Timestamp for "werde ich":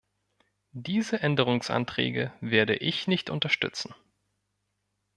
2.41-3.05